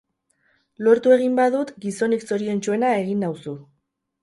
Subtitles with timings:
[0.87, 3.57] Lortu egin badut, gizonik zoriontsuena egin nauzu.